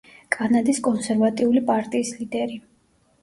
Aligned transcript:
კანადის 0.35 0.79
კონსერვატიული 0.87 1.63
პარტიის 1.67 2.13
ლიდერი. 2.21 2.57